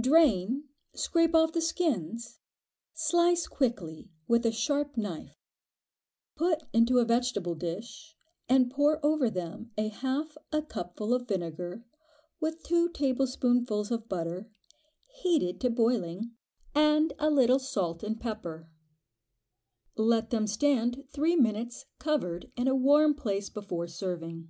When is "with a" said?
4.26-4.50